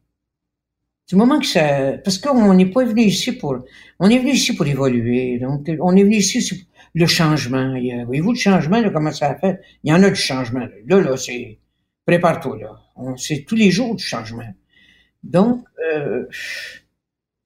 [1.09, 3.57] Du moment que ça, parce qu'on n'est pas venu ici pour,
[3.99, 5.39] on est venu ici pour évoluer.
[5.39, 7.75] Donc, on est venu ici le changement.
[8.05, 9.61] Voyez-vous, le changement, là, comment ça a fait?
[9.85, 10.67] Il y en a du changement.
[10.87, 11.59] Là, là, c'est,
[12.05, 13.15] prépare-toi, là.
[13.17, 14.53] C'est tous les jours du changement.
[15.23, 15.65] Donc,
[15.95, 16.27] euh,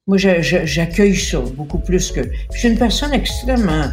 [0.08, 2.22] moi, j'accueille ça beaucoup plus que.
[2.52, 3.84] Je suis une personne extrêmement,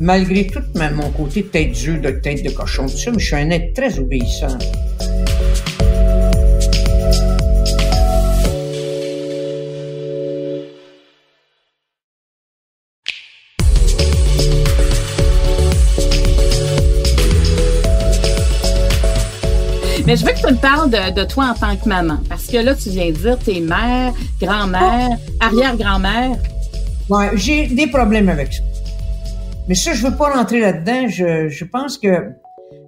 [0.00, 3.36] malgré tout mon côté tête dure, de tête de cochon, tout ça, mais je suis
[3.36, 4.58] un être très obéissant.
[20.12, 22.18] Mais je veux que tu me parles de, toi en tant que maman.
[22.28, 25.08] Parce que là, tu viens de dire t'es mère, grand-mère,
[25.40, 26.36] arrière-grand-mère.
[27.08, 28.62] Ouais, j'ai des problèmes avec ça.
[29.68, 31.08] Mais ça, je veux pas rentrer là-dedans.
[31.08, 32.28] Je, je pense que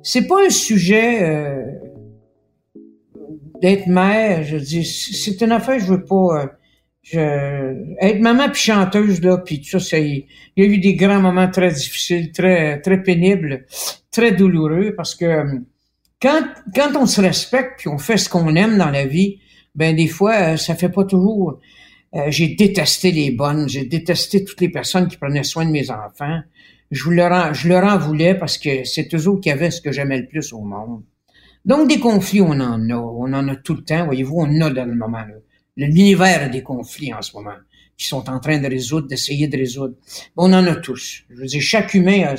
[0.02, 1.62] c'est pas un sujet euh,
[3.62, 4.42] d'être mère.
[4.42, 5.80] Je dis, c'est une affaire.
[5.80, 6.42] Je veux pas.
[6.42, 6.46] Euh,
[7.00, 10.26] je, être maman puis chanteuse là, puis tout ça, ça il
[10.58, 13.64] y a eu des grands moments très difficiles, très très pénibles,
[14.10, 15.64] très douloureux parce que
[16.24, 16.42] quand,
[16.74, 19.40] quand on se respecte puis on fait ce qu'on aime dans la vie,
[19.74, 21.60] ben des fois, euh, ça fait pas toujours.
[22.14, 25.90] Euh, j'ai détesté les bonnes, j'ai détesté toutes les personnes qui prenaient soin de mes
[25.90, 26.40] enfants.
[26.90, 29.92] Je leur en, je leur en voulais parce que c'est eux qui avaient ce que
[29.92, 31.02] j'aimais le plus au monde.
[31.66, 34.06] Donc des conflits, on en a, on en a tout le temps.
[34.06, 35.24] Voyez-vous, on en a dans le moment.
[35.76, 37.56] L'univers a des conflits en ce moment
[37.98, 39.94] qui sont en train de résoudre, d'essayer de résoudre.
[40.36, 41.24] On en a tous.
[41.28, 42.34] Je veux dire, chaque humain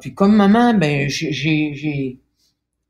[0.00, 2.18] puis comme maman, ben j'ai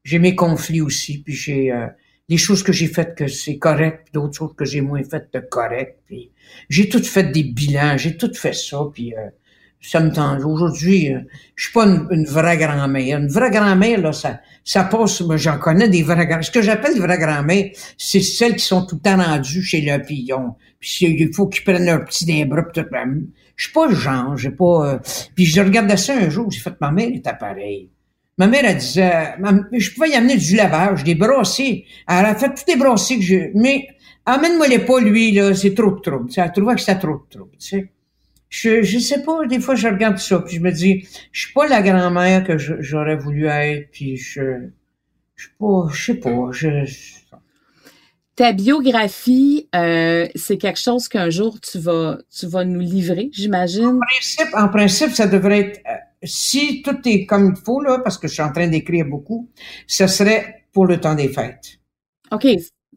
[0.07, 1.88] j'ai mes conflits aussi, puis j'ai euh,
[2.29, 5.40] des choses que j'ai faites que c'est correct, d'autres choses que j'ai moins faites de
[5.40, 5.99] correct.
[6.07, 6.31] Puis
[6.69, 9.31] j'ai tout fait des bilans, j'ai tout fait ça, puis euh,
[9.81, 10.38] ça me tend.
[10.47, 11.19] Aujourd'hui, euh,
[11.57, 13.19] je suis pas une, vraie grand-mère.
[13.19, 15.25] Une vraie grand-mère, là, ça, ça passe.
[15.35, 18.87] J'en connais des vraies grand Ce que j'appelle des vraies grand-mères, c'est celles qui sont
[18.87, 20.55] tout le temps rendues chez le pillon.
[20.79, 22.85] Puis il faut qu'ils prennent leur petit d'un bras, tout.
[23.57, 25.01] Je suis pas le genre, j'ai pas.
[25.35, 27.90] puis je regardais ça un jour, j'ai fait ma mère est pareil.
[28.38, 29.35] Ma mère, elle disait,
[29.72, 31.87] je pouvais y amener du lavage, des brassés.
[32.07, 33.88] Elle a fait tous les brassés que je, mais
[34.27, 36.31] amène-moi les pas, lui, là, c'est trop de trouble.
[36.37, 37.92] Elle trouvait que c'était trop de trouble, tu sais.
[38.49, 41.53] Je, je sais pas, des fois, je regarde ça, puis je me dis, je suis
[41.53, 44.68] pas la grand-mère que j'aurais voulu être, puis je,
[45.35, 46.68] je suis pas, je sais pas, je,
[48.37, 53.87] ta biographie, euh, c'est quelque chose qu'un jour tu vas, tu vas nous livrer, j'imagine.
[53.87, 55.94] En principe, en principe, ça devrait être, euh,
[56.27, 59.49] si tout est comme il faut là, parce que je suis en train d'écrire beaucoup,
[59.87, 61.79] ce serait pour le temps des fêtes.
[62.31, 62.47] Ok,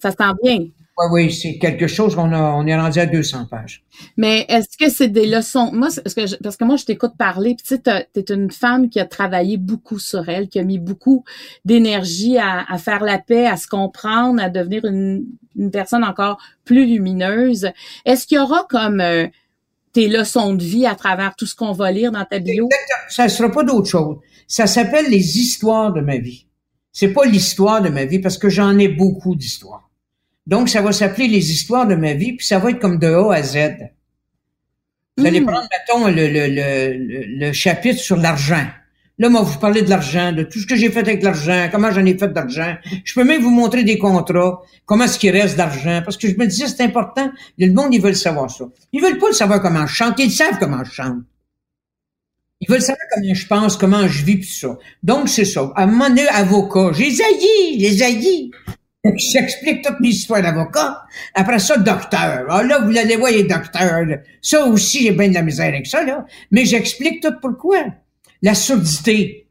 [0.02, 0.60] ça se sent bien.
[1.00, 3.86] Oui, oui, c'est quelque chose qu'on a, on est rendu à 200 pages.
[4.18, 5.72] Mais est-ce que c'est des leçons?
[5.72, 8.89] Moi, parce que, parce que moi, je t'écoute parler, puis tu sais, t'es une femme
[8.89, 11.24] qui a travaillé beaucoup sur elle, qui a mis beaucoup
[11.63, 16.38] d'énergie à, à, faire la paix, à se comprendre, à devenir une, une personne encore
[16.65, 17.70] plus lumineuse.
[18.04, 19.28] Est-ce qu'il y aura comme euh,
[19.93, 22.69] tes leçons de vie à travers tout ce qu'on va lire dans ta bio?
[23.10, 24.17] Ça ne sera pas d'autre chose.
[24.47, 26.47] Ça s'appelle les histoires de ma vie.
[26.91, 29.89] C'est pas l'histoire de ma vie parce que j'en ai beaucoup d'histoires.
[30.47, 33.08] Donc, ça va s'appeler les histoires de ma vie, puis ça va être comme de
[33.08, 33.58] A à Z.
[35.17, 35.45] Vous allez hmm.
[35.45, 38.65] prendre, mettons, le, le, le, le chapitre sur l'argent.
[39.19, 41.91] Là, moi, vous parlez de l'argent, de tout ce que j'ai fait avec l'argent, comment
[41.91, 42.75] j'en ai fait d'argent.
[43.03, 46.38] Je peux même vous montrer des contrats, comment est-ce qu'il reste d'argent, parce que je
[46.38, 47.29] me disais, c'est important.
[47.58, 48.63] Le monde, ils veulent savoir ça.
[48.93, 51.17] Ils veulent pas le savoir comment je chante, ils savent comment je chante.
[52.62, 54.77] Ils veulent savoir comment je pense, comment je vis, tout ça.
[55.03, 55.69] Donc, c'est ça.
[55.75, 58.51] À un moment donné, avocat, j'ai zaï, les haïs.
[59.03, 61.03] J'explique toute l'histoire d'avocat.
[61.34, 62.45] Après ça, docteur.
[62.49, 64.05] Ah, là, vous allez voir les docteurs.
[64.41, 66.25] Ça aussi, j'ai bien de la misère avec ça, là.
[66.51, 67.86] Mais j'explique tout pourquoi.
[68.41, 69.47] La surdité.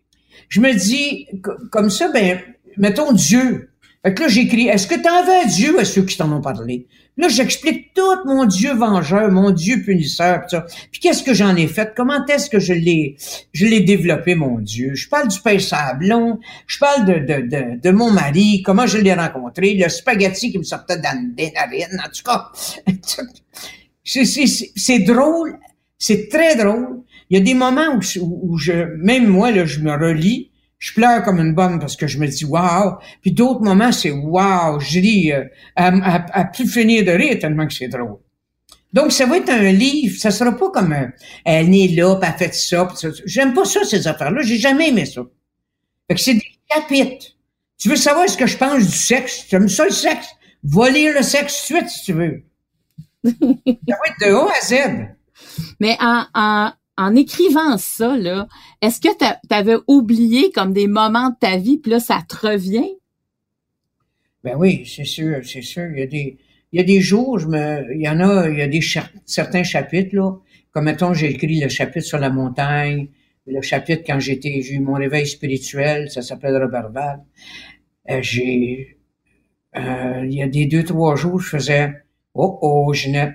[0.48, 1.27] Je me dis,
[1.70, 2.40] comme ça, ben,
[2.77, 3.70] mettons Dieu.
[4.05, 6.87] Fait que là, j'écris, est-ce que t'en veux Dieu à ceux qui t'en ont parlé?
[7.18, 10.66] Là, j'explique tout mon Dieu vengeur, mon Dieu punisseur, pis ça.
[10.92, 11.92] Puis qu'est-ce que j'en ai fait?
[11.96, 13.16] Comment est-ce que je l'ai,
[13.53, 14.94] je l'ai développé, mon Dieu?
[14.94, 18.98] Je parle du pain sablon, je parle de, de, de, de mon mari, comment je
[18.98, 22.53] l'ai rencontré, le spaghetti qui me sortait dans des narines, en tout cas.
[24.05, 25.59] c'est drôle,
[25.98, 27.03] c'est très drôle.
[27.31, 30.93] Il y a des moments où, où je, même moi, là, je me relis, je
[30.93, 32.99] pleure comme une bonne parce que je me dis wow.
[33.21, 34.79] Puis d'autres moments, c'est wow.
[34.79, 35.45] Je ris euh,
[35.77, 38.19] à, plus finir de rire tellement que c'est drôle.
[38.93, 40.19] Donc, ça va être un livre.
[40.19, 41.11] Ça sera pas comme un,
[41.45, 42.88] elle est là, puis elle fait ça.
[42.95, 43.09] ça.
[43.27, 44.41] J'aime pas ça, ces affaires-là.
[44.43, 45.23] J'ai jamais aimé ça.
[46.09, 47.27] Fait que c'est des chapitres.
[47.77, 49.47] Tu veux savoir ce que je pense du sexe?
[49.47, 50.29] Tu aimes ça, le sexe?
[50.64, 52.43] Va lire le sexe tout de suite, si tu veux.
[53.25, 53.47] ça va
[54.07, 55.09] être de A à Z.
[55.81, 58.49] Mais en, en, en écrivant ça, là,
[58.83, 62.37] est-ce que tu avais oublié comme des moments de ta vie, puis là, ça te
[62.37, 62.91] revient?
[64.43, 65.89] Ben oui, c'est sûr, c'est sûr.
[65.93, 66.39] Il y a des,
[66.73, 68.81] il y a des jours, il y en a, il y a des
[69.25, 70.43] certains chapitres.
[70.73, 73.09] Comme mettons, j'ai écrit le chapitre sur la montagne,
[73.47, 77.25] le chapitre quand j'étais, j'ai eu mon réveil spirituel, ça s'appelle Robert Val.
[78.11, 78.99] Euh, j'ai,
[79.77, 81.93] euh, il y a des deux, trois jours, je faisais,
[82.35, 83.35] oh, oh, Jeanette,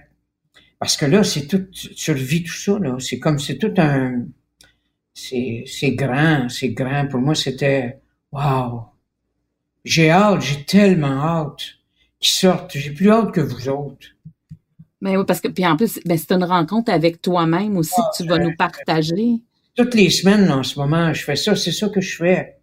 [0.84, 2.98] parce que là, c'est tout, tu revis tout ça, là.
[3.00, 4.26] C'est comme, c'est tout un,
[5.14, 7.08] c'est, c'est grand, c'est grand.
[7.08, 8.02] Pour moi, c'était,
[8.34, 8.88] wow.
[9.86, 11.64] J'ai hâte, j'ai tellement hâte
[12.20, 12.78] qu'ils sortent.
[12.78, 14.08] J'ai plus hâte que vous autres.
[15.00, 18.18] Mais oui, parce que, puis en plus, ben, c'est une rencontre avec toi-même aussi que
[18.18, 19.42] tu vas nous partager.
[19.76, 21.56] Toutes les semaines, en ce moment, je fais ça.
[21.56, 22.58] C'est ça que je fais.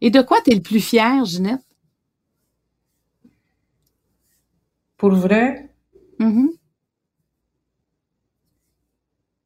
[0.00, 1.60] Et de quoi tu es le plus fier, Ginette?
[4.96, 5.68] Pour vrai?
[6.18, 6.54] Mm-hmm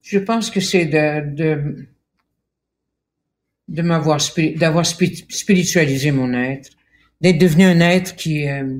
[0.09, 1.87] je pense que c'est de, de,
[3.69, 4.19] de m'avoir,
[4.57, 6.71] d'avoir spiritualisé mon être,
[7.21, 8.79] d'être devenu un être qui, euh,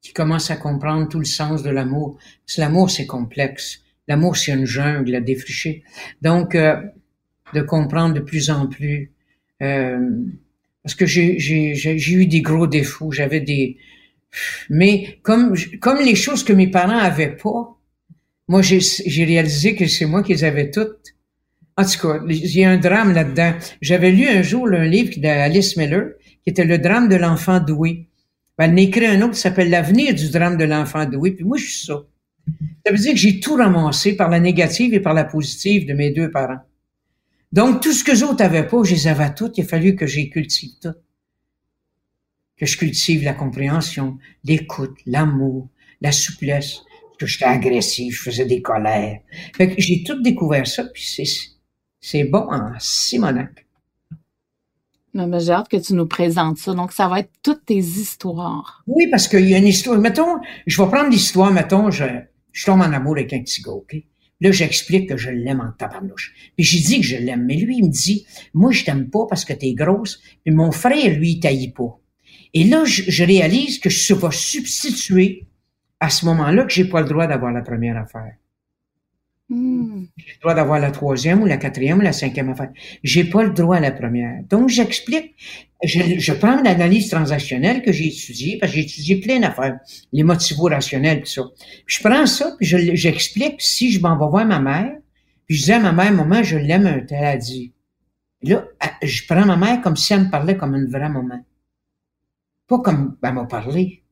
[0.00, 2.18] qui commence à comprendre tout le sens de l'amour.
[2.56, 3.80] L'amour, c'est complexe.
[4.06, 5.82] L'amour, c'est une jungle à défricher.
[6.22, 6.80] Donc, euh,
[7.52, 9.10] de comprendre de plus en plus.
[9.60, 10.08] Euh,
[10.84, 13.76] parce que j'ai eu des gros défauts, j'avais des...
[14.70, 17.77] Mais comme, comme les choses que mes parents avaient pas,
[18.48, 21.14] moi, j'ai réalisé que c'est moi qui les avais toutes.
[21.76, 23.54] En tout cas, il y a un drame là-dedans.
[23.82, 28.08] J'avais lu un jour un livre d'Alice Miller, qui était le drame de l'enfant doué.
[28.56, 31.32] Ben, elle écrit un autre qui s'appelle L'avenir du drame de l'enfant doué.
[31.32, 32.02] Puis moi, je suis ça.
[32.84, 35.92] Ça veut dire que j'ai tout ramassé par la négative et par la positive de
[35.92, 36.60] mes deux parents.
[37.52, 39.58] Donc, tout ce que les autres avaient pas, je les avais toutes.
[39.58, 40.94] Il a fallu que j'ai cultive tout.
[42.56, 45.68] Que je cultive la compréhension, l'écoute, l'amour,
[46.00, 46.80] la souplesse,
[47.18, 49.18] que j'étais agressif, je faisais des colères.
[49.56, 51.24] Fait que j'ai tout découvert ça, puis c'est,
[52.00, 53.66] c'est bon en Simonac.
[55.14, 56.74] Non, mais j'ai hâte que tu nous présentes ça.
[56.74, 58.82] Donc, ça va être toutes tes histoires.
[58.86, 59.98] Oui, parce qu'il y a une histoire.
[59.98, 62.04] Mettons, je vais prendre l'histoire, mettons, je,
[62.52, 63.96] je tombe en amour avec un petit gars, OK?
[64.40, 66.32] Là, j'explique que je l'aime en tabarnouche.
[66.56, 67.44] Puis j'ai dit que je l'aime.
[67.44, 70.20] Mais lui, il me dit, moi, je t'aime pas parce que t'es grosse.
[70.44, 71.98] Puis mon frère, lui, il taillit pas.
[72.54, 75.47] Et là, je, réalise que je vais substituer
[76.00, 78.34] à ce moment-là que j'ai pas le droit d'avoir la première affaire.
[79.48, 80.04] Hmm.
[80.16, 82.70] J'ai le droit d'avoir la troisième ou la quatrième ou la cinquième affaire.
[83.02, 84.42] J'ai pas le droit à la première.
[84.44, 85.34] Donc, j'explique,
[85.82, 89.78] je, je prends l'analyse transactionnelle que j'ai étudiée, parce que j'ai étudié plein d'affaires,
[90.12, 91.42] les motivo-rationnels, tout ça.
[91.86, 94.92] je prends ça, puis j'explique si je m'en vais voir ma mère,
[95.46, 97.72] puis je dis à ma mère, maman, je l'aime un tel, a dit.
[98.42, 98.68] Là,
[99.02, 101.42] je prends ma mère comme si elle me parlait comme une vraie maman.
[102.66, 104.02] Pas comme elle m'a parlé.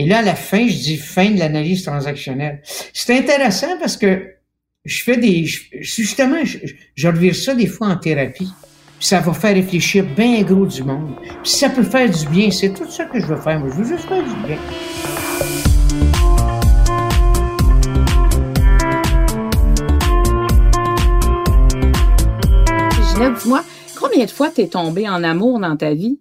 [0.00, 2.62] Et là, à la fin, je dis fin de l'analyse transactionnelle.
[2.94, 4.32] C'est intéressant parce que
[4.86, 6.56] je fais des, justement, je,
[6.94, 8.48] je revire ça des fois en thérapie.
[8.98, 11.16] Puis ça va faire réfléchir bien gros du monde.
[11.42, 12.50] Puis ça peut faire du bien.
[12.50, 13.60] C'est tout ça que je veux faire.
[13.60, 14.56] Moi, je veux juste faire du bien.
[23.38, 23.62] dis-moi,
[23.98, 26.18] combien de fois t'es tombé en amour dans ta vie?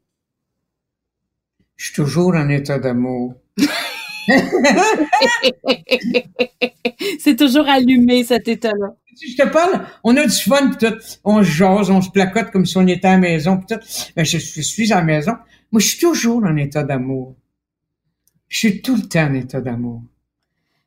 [1.78, 3.39] Je suis toujours en état d'amour.
[7.20, 8.96] c'est toujours allumé, cet état-là.
[9.16, 10.96] Si je te parle, on a du fun, pis tout.
[11.24, 13.80] On se jase, on se placote comme si on était à la maison, pis tout.
[14.16, 15.34] Ben, je, suis à la maison.
[15.72, 17.36] Moi, je suis toujours en état d'amour.
[18.48, 20.04] Je suis tout le temps en état d'amour.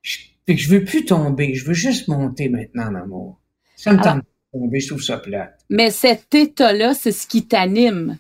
[0.03, 3.41] Je, je veux plus tomber, je veux juste monter maintenant en amour.
[3.77, 4.03] Ça me ah.
[4.03, 5.61] tente de tomber, je trouve ça plate.
[5.71, 8.19] Mais cet état-là, c'est ce qui t'anime.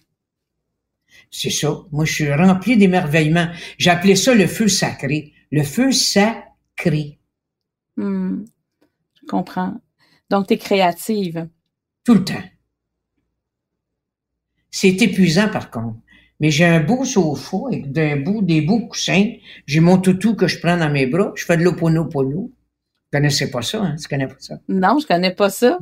[1.34, 1.80] C'est ça.
[1.90, 3.48] Moi, je suis rempli d'émerveillement.
[3.78, 5.32] J'appelais ça le feu sacré.
[5.50, 7.18] Le feu sacré.
[7.96, 8.44] Hmm.
[9.14, 9.80] Je comprends.
[10.28, 11.48] Donc, tu es créative.
[12.04, 12.42] Tout le temps.
[14.70, 15.96] C'est épuisant, par contre.
[16.38, 19.32] Mais j'ai un beau sofa avec d'un bout, des beaux coussins.
[19.66, 21.32] J'ai mon toutou que je prends dans mes bras.
[21.34, 22.50] Je fais de l'oponopono.
[23.04, 23.96] Tu connaissais pas ça, hein?
[23.96, 24.60] Tu connais pas ça?
[24.68, 25.78] Non, je connais pas ça.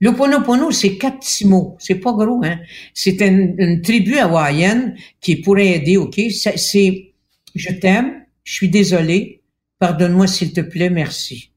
[0.00, 1.76] L'Oponopono, c'est quatre petits mots.
[1.78, 2.58] C'est pas gros, hein.
[2.92, 6.20] C'est une, tribu hawaïenne qui pourrait aider, OK?
[6.30, 7.12] C'est,
[7.54, 9.42] je t'aime, je suis désolé,
[9.78, 11.52] pardonne-moi s'il te plaît, merci.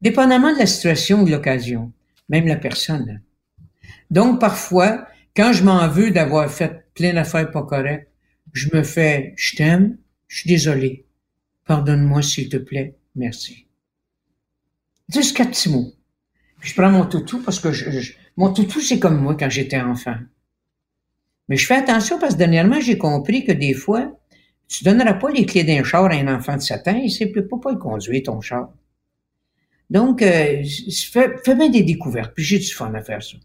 [0.00, 1.92] Dépendamment de la situation ou de l'occasion,
[2.28, 3.22] même la personne.
[4.10, 8.10] Donc, parfois, quand je m'en veux d'avoir fait plein d'affaires pas correctes,
[8.52, 11.04] je me fais, je t'aime, je suis désolé,
[11.66, 13.66] pardonne-moi s'il te plaît, merci.
[15.08, 15.95] Juste quatre petits mots
[16.66, 20.16] je prends mon toutou parce que je, mon toutou, c'est comme moi quand j'étais enfant.
[21.48, 24.18] Mais je fais attention parce que dernièrement, j'ai compris que des fois,
[24.66, 27.26] tu donneras pas les clés d'un char à un enfant de 7 ans, il sait
[27.26, 28.72] plus pas, le conduire, ton char.
[29.90, 30.64] Donc, euh,
[31.12, 33.36] fais, fais bien des découvertes, puis j'ai du fun à faire ça.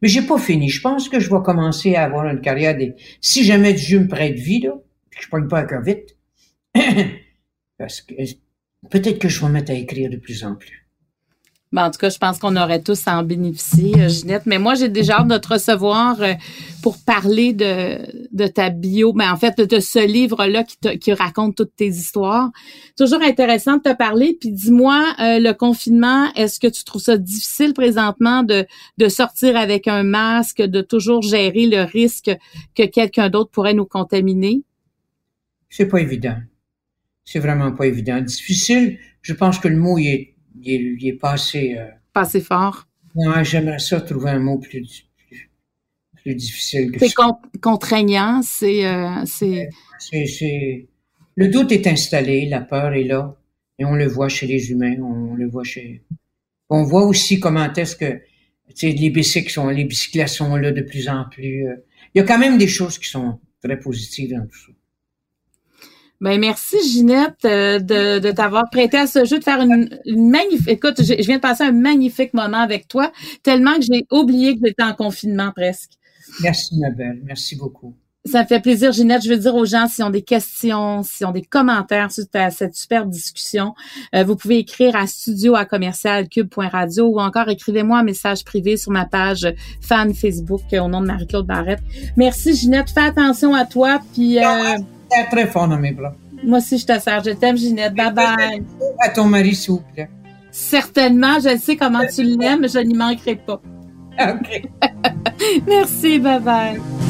[0.00, 0.70] Mais j'ai pas fini.
[0.70, 2.94] Je pense que je vais commencer à avoir une carrière des...
[3.20, 4.72] Si jamais Dieu me prête vie, là,
[5.10, 6.16] je pogne pas encore vite,
[7.76, 8.14] parce que
[8.88, 10.86] peut-être que je vais me mettre à écrire de plus en plus.
[11.72, 14.42] Ben, en tout cas, je pense qu'on aurait tous à en bénéficier, euh, Ginette.
[14.44, 16.34] Mais moi, j'ai déjà hâte de te recevoir euh,
[16.82, 17.98] pour parler de,
[18.32, 21.86] de ta bio, mais ben, en fait, de, ce livre-là qui, qui raconte toutes tes
[21.86, 22.50] histoires.
[22.96, 24.36] Toujours intéressant de te parler.
[24.40, 28.66] Puis dis-moi, euh, le confinement, est-ce que tu trouves ça difficile présentement de,
[28.98, 32.32] de sortir avec un masque, de toujours gérer le risque
[32.74, 34.64] que quelqu'un d'autre pourrait nous contaminer?
[35.68, 36.36] C'est pas évident.
[37.24, 38.20] C'est vraiment pas évident.
[38.20, 41.76] Difficile, je pense que le mot est il est, pas assez...
[41.76, 42.86] Euh, pas assez fort.
[43.14, 45.04] Ouais, j'aimerais ça trouver un mot plus,
[46.22, 47.14] plus, difficile que C'est
[47.60, 48.86] contraignant, c'est...
[48.86, 49.68] Euh, c'est...
[51.36, 53.36] Le doute est installé, la peur est là,
[53.78, 56.04] et on le voit chez les humains, on le voit chez...
[56.68, 58.20] On voit aussi comment est-ce que
[58.82, 61.66] les bicycles sont, les bicyclettes sont là de plus en plus.
[61.66, 61.76] Euh.
[62.14, 64.72] Il y a quand même des choses qui sont très positives dans tout ça.
[66.20, 70.68] Ben merci Ginette euh, de, de t'avoir prêté à ce jeu, de faire une, magnifique.
[70.68, 73.10] Écoute, je, viens de passer un magnifique moment avec toi,
[73.42, 75.92] tellement que j'ai oublié que j'étais en confinement presque.
[76.42, 77.94] Merci ma belle, merci beaucoup.
[78.26, 79.24] Ça me fait plaisir, Ginette.
[79.24, 82.74] Je veux dire aux gens s'ils ont des questions, s'ils ont des commentaires sur cette
[82.74, 83.72] superbe discussion,
[84.14, 88.92] euh, vous pouvez écrire à studio à commercialcube.radio ou encore écrivez-moi un message privé sur
[88.92, 89.50] ma page
[89.80, 91.80] fan Facebook au nom de Marie-Claude Barrette.
[92.18, 92.90] Merci, Ginette.
[92.90, 94.00] Fais attention à toi.
[94.12, 94.76] Puis, euh,
[95.30, 96.12] très fort dans mes bras.
[96.44, 97.22] Moi aussi, je te sers.
[97.24, 97.94] Je t'aime, Ginette.
[97.94, 98.62] Bye bye.
[99.00, 100.08] À ton mari, s'il vous plaît.
[100.50, 101.38] Certainement.
[101.38, 102.66] Je sais comment tu l'aimes.
[102.68, 103.60] Je n'y manquerai pas.
[104.20, 104.62] OK.
[105.66, 106.18] Merci.
[106.18, 107.09] Bye bye.